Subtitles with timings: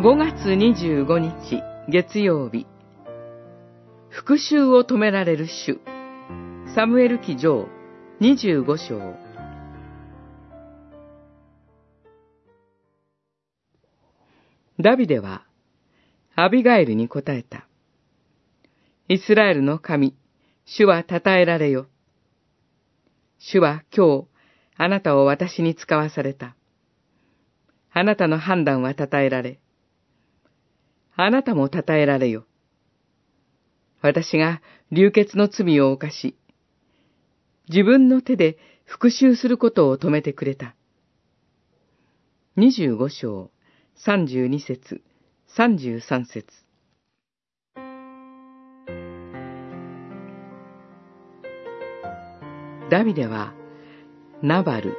[0.00, 2.68] 5月25日月曜日
[4.10, 5.80] 復讐を止められる主
[6.76, 7.66] サムエル記上
[8.20, 9.16] 25章
[14.78, 15.44] ダビデは
[16.36, 17.66] アビガエルに答えた。
[19.08, 20.14] イスラエルの神、
[20.64, 21.88] 主は称えられよ。
[23.40, 24.26] 主は今日、
[24.76, 26.54] あなたを私に使わされた。
[27.92, 29.58] あなたの判断は称えられ、
[31.20, 32.44] あなたも称えられよ。
[34.02, 36.36] 私が流血の罪を犯し、
[37.68, 40.76] 自分の手で復讐することを止めてくれた。
[42.56, 43.50] 25章
[43.96, 45.02] 32節
[45.56, 46.46] 33節
[52.90, 53.54] ダビデは、
[54.40, 54.96] ナバル、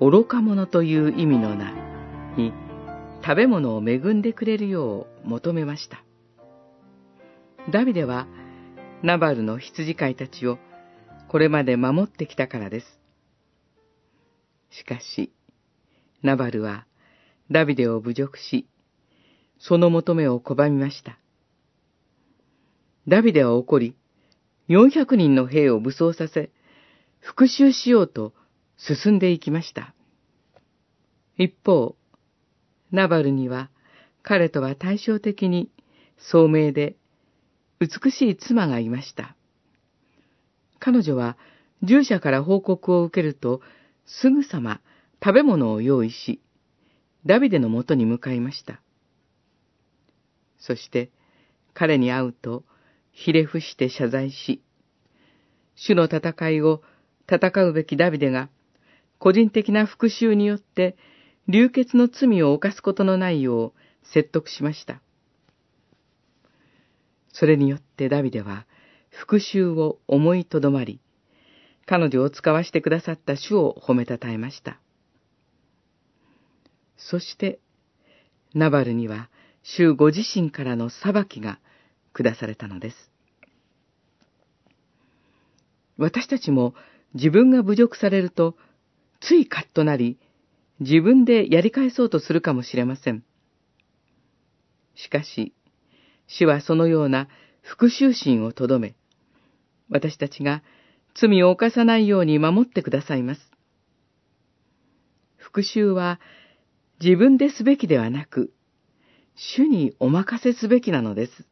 [0.00, 1.72] 愚か者という意味の名
[2.36, 2.67] に、
[3.22, 6.02] 食べ物を恵んでくれるよう求めました。
[7.70, 8.26] ダビデは、
[9.02, 10.58] ナバルの羊飼いたちを
[11.28, 12.86] これまで守ってきたからです。
[14.70, 15.32] しかし、
[16.22, 16.86] ナバルは
[17.50, 18.66] ダビデを侮辱し、
[19.58, 21.18] その求めを拒みました。
[23.06, 23.96] ダビデは怒り、
[24.68, 26.50] 400人の兵を武装させ、
[27.20, 28.32] 復讐しようと
[28.76, 29.94] 進んでいきました。
[31.36, 31.97] 一方、
[32.92, 33.70] ナバルには
[34.22, 35.70] 彼とは対照的に
[36.16, 36.96] 聡明で
[37.80, 39.36] 美しい妻がいました。
[40.78, 41.36] 彼女は
[41.82, 43.60] 従者から報告を受けると
[44.06, 44.80] すぐさま
[45.22, 46.40] 食べ物を用意し、
[47.26, 48.80] ダビデのもとに向かいました。
[50.58, 51.10] そして
[51.74, 52.64] 彼に会うと
[53.12, 54.62] ひれ伏して謝罪し、
[55.74, 56.82] 主の戦いを
[57.30, 58.48] 戦うべきダビデが、
[59.18, 60.96] 個人的な復讐によって
[61.48, 63.72] 流血の罪を犯すことのないよう
[64.12, 65.00] 説得しました。
[67.32, 68.66] それによってダビデは
[69.10, 71.00] 復讐を思いとどまり、
[71.86, 74.78] 彼女を使わしてくださった主を褒めたたえました。
[76.98, 77.60] そして、
[78.54, 79.30] ナバルには
[79.62, 81.60] 主ご自身からの裁きが
[82.12, 82.96] 下されたのです。
[85.96, 86.74] 私たちも
[87.14, 88.56] 自分が侮辱されると、
[89.20, 90.18] ついカッとなり、
[90.80, 93.24] 自分でやり返そうとするかもしれません。
[94.94, 95.52] しかし、
[96.26, 97.28] 主はそのような
[97.62, 98.94] 復讐心をとどめ、
[99.88, 100.62] 私たちが
[101.14, 103.40] 罪を犯さないように守ってくださいます。
[105.36, 106.20] 復讐は
[107.00, 108.52] 自分ですべきではなく、
[109.34, 111.46] 主にお任せすべきなのです。